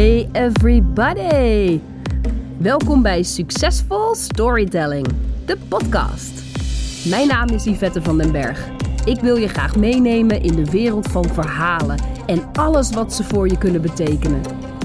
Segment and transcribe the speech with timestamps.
[0.00, 1.80] Hey everybody!
[2.58, 5.06] Welkom bij Successful Storytelling,
[5.46, 6.42] de podcast.
[7.08, 8.68] Mijn naam is Yvette van den Berg.
[9.04, 13.48] Ik wil je graag meenemen in de wereld van verhalen en alles wat ze voor
[13.48, 14.40] je kunnen betekenen.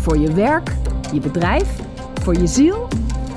[0.00, 0.72] Voor je werk,
[1.12, 1.80] je bedrijf,
[2.20, 2.88] voor je ziel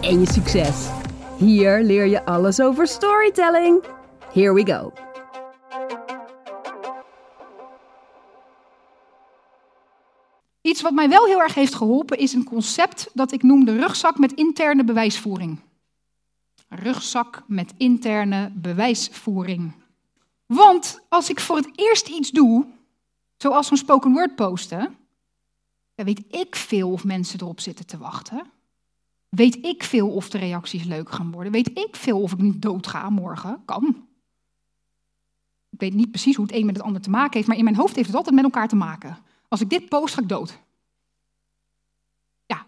[0.01, 0.89] en je succes.
[1.37, 3.83] Hier leer je alles over storytelling.
[4.33, 4.91] Here we go.
[10.73, 13.75] Iets wat mij wel heel erg heeft geholpen is een concept dat ik noem de
[13.75, 15.59] rugzak met interne bewijsvoering.
[16.69, 19.73] Rugzak met interne bewijsvoering.
[20.45, 22.65] Want als ik voor het eerst iets doe,
[23.37, 24.95] zoals een spoken word posten,
[25.95, 28.43] dan weet ik veel of mensen erop zitten te wachten.
[29.29, 31.51] Weet ik veel of de reacties leuk gaan worden.
[31.51, 33.61] Weet ik veel of ik niet doodga morgen.
[33.65, 34.07] Kan.
[35.69, 37.63] Ik weet niet precies hoe het een met het ander te maken heeft, maar in
[37.63, 39.17] mijn hoofd heeft het altijd met elkaar te maken.
[39.53, 40.59] Als ik dit post, ga ik dood.
[42.45, 42.65] Ja.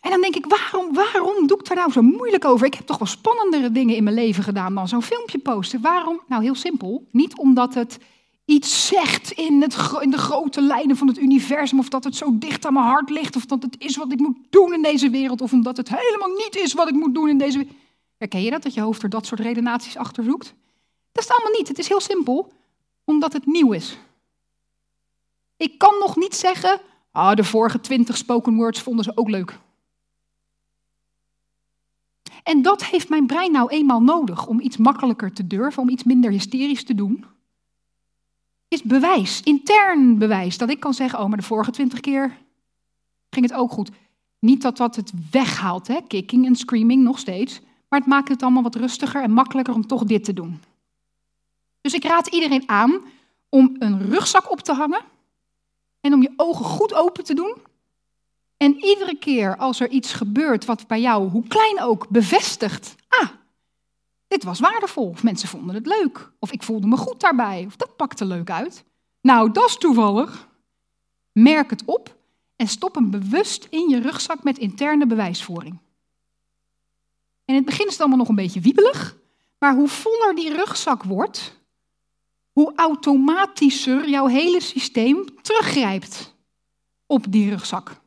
[0.00, 2.66] En dan denk ik, waarom, waarom doe ik daar nou zo moeilijk over?
[2.66, 5.80] Ik heb toch wel spannendere dingen in mijn leven gedaan dan zo'n filmpje posten.
[5.80, 6.20] Waarom?
[6.26, 7.06] Nou, heel simpel.
[7.10, 7.98] Niet omdat het
[8.44, 12.38] iets zegt in, het, in de grote lijnen van het universum, of dat het zo
[12.38, 15.10] dicht aan mijn hart ligt, of dat het is wat ik moet doen in deze
[15.10, 17.76] wereld, of omdat het helemaal niet is wat ik moet doen in deze wereld.
[18.16, 20.54] Herken je dat, dat je hoofd er dat soort redenaties achter zoekt?
[21.12, 21.68] Dat is het allemaal niet.
[21.68, 22.52] Het is heel simpel,
[23.04, 23.98] omdat het nieuw is.
[25.60, 26.80] Ik kan nog niet zeggen,
[27.10, 29.58] ah, de vorige twintig spoken words vonden ze ook leuk.
[32.42, 36.02] En dat heeft mijn brein nou eenmaal nodig om iets makkelijker te durven, om iets
[36.02, 37.24] minder hysterisch te doen.
[38.68, 42.38] Is bewijs, intern bewijs, dat ik kan zeggen, oh, maar de vorige twintig keer
[43.30, 43.90] ging het ook goed.
[44.38, 45.98] Niet dat dat het weghaalt, hè?
[46.08, 49.86] kicking en screaming nog steeds, maar het maakt het allemaal wat rustiger en makkelijker om
[49.86, 50.60] toch dit te doen.
[51.80, 53.00] Dus ik raad iedereen aan
[53.48, 55.18] om een rugzak op te hangen
[56.00, 57.56] en om je ogen goed open te doen.
[58.56, 62.94] En iedere keer als er iets gebeurt wat bij jou, hoe klein ook, bevestigt.
[63.08, 63.28] Ah,
[64.28, 65.08] dit was waardevol.
[65.08, 66.30] Of mensen vonden het leuk.
[66.38, 67.64] Of ik voelde me goed daarbij.
[67.66, 68.84] Of dat pakte leuk uit.
[69.20, 70.48] Nou, dat is toevallig.
[71.32, 72.16] Merk het op
[72.56, 75.78] en stop hem bewust in je rugzak met interne bewijsvoering.
[77.44, 79.16] En in het begin is het allemaal nog een beetje wiebelig.
[79.58, 81.59] Maar hoe voller die rugzak wordt,
[82.60, 86.34] hoe automatischer jouw hele systeem teruggrijpt
[87.06, 88.00] op die rugzak.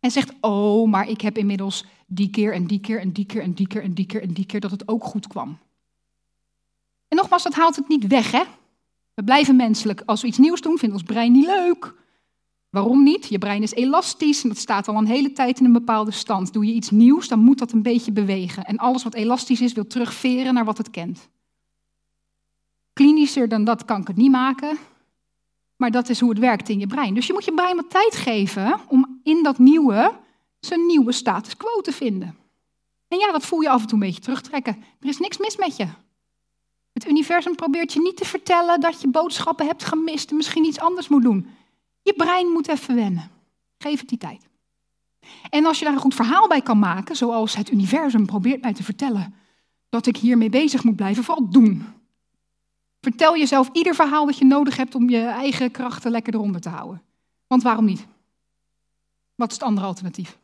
[0.00, 3.42] En zegt, oh, maar ik heb inmiddels die keer en die keer en die keer
[3.42, 5.58] en die keer en die keer en die keer dat het ook goed kwam.
[7.08, 8.42] En nogmaals, dat haalt het niet weg, hè?
[9.14, 10.02] We blijven menselijk.
[10.06, 11.94] Als we iets nieuws doen, vindt ons brein niet leuk.
[12.70, 13.26] Waarom niet?
[13.26, 16.52] Je brein is elastisch en dat staat al een hele tijd in een bepaalde stand.
[16.52, 18.64] Doe je iets nieuws, dan moet dat een beetje bewegen.
[18.64, 21.28] En alles wat elastisch is, wil terugveren naar wat het kent.
[23.32, 24.78] Dan dat kan ik het niet maken.
[25.76, 27.14] Maar dat is hoe het werkt in je brein.
[27.14, 30.12] Dus je moet je brein wat tijd geven om in dat nieuwe
[30.60, 32.36] zijn nieuwe status quo te vinden.
[33.08, 34.84] En ja, dat voel je af en toe een beetje terugtrekken.
[35.00, 35.86] Er is niks mis met je.
[36.92, 40.80] Het universum probeert je niet te vertellen dat je boodschappen hebt gemist en misschien iets
[40.80, 41.48] anders moet doen.
[42.02, 43.30] Je brein moet even wennen.
[43.78, 44.48] Geef het die tijd.
[45.50, 48.72] En als je daar een goed verhaal bij kan maken, zoals het universum probeert mij
[48.72, 49.34] te vertellen
[49.88, 51.86] dat ik hiermee bezig moet blijven, vooral doen.
[53.08, 56.68] Vertel jezelf ieder verhaal dat je nodig hebt om je eigen krachten lekker eronder te
[56.68, 57.02] houden.
[57.46, 58.06] Want waarom niet?
[59.34, 60.38] Wat is het andere alternatief?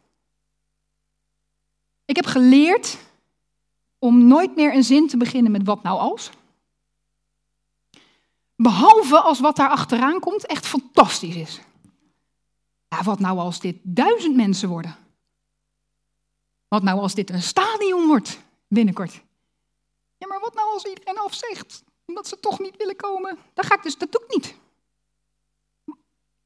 [2.04, 2.98] Ik heb geleerd
[3.98, 6.30] om nooit meer een zin te beginnen met wat nou als.
[8.56, 11.60] Behalve als wat daar achteraan komt echt fantastisch is.
[12.88, 14.96] Ja, wat nou als dit duizend mensen worden?
[16.68, 19.12] Wat nou als dit een stadion wordt binnenkort?
[20.16, 21.84] Ja, maar wat nou als iedereen afzegt?
[22.06, 23.38] Omdat ze toch niet willen komen.
[23.54, 24.54] Dan ga ik dus, dat doe ik niet.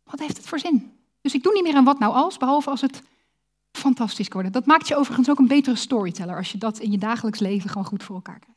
[0.04, 0.92] Wat heeft het voor zin?
[1.20, 3.02] Dus ik doe niet meer aan wat nou als, behalve als het
[3.72, 4.52] fantastisch wordt.
[4.52, 7.70] Dat maakt je overigens ook een betere storyteller als je dat in je dagelijks leven
[7.70, 8.56] gewoon goed voor elkaar krijgt.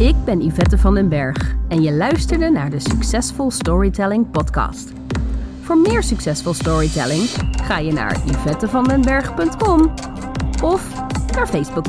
[0.00, 4.92] Ik ben Yvette van den Berg en je luisterde naar de Successful Storytelling podcast.
[5.60, 7.28] Voor meer succesvol storytelling
[7.62, 9.94] ga je naar yvettevandenberg.com
[10.62, 10.94] of
[11.34, 11.86] naar Facebook.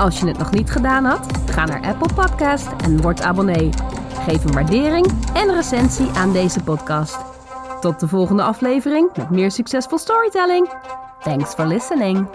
[0.00, 3.70] Als je het nog niet gedaan had, ga naar Apple Podcast en word abonnee.
[4.26, 7.18] Geef een waardering en recensie aan deze podcast.
[7.80, 10.70] Tot de volgende aflevering met meer succesvol storytelling.
[11.22, 12.28] Thanks for listening.